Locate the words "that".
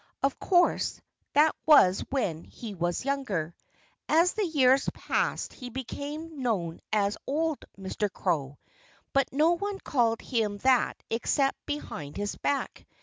1.33-1.55, 10.63-10.97